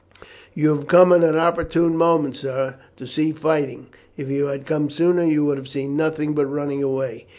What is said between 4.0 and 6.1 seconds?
If you had come sooner you would have seen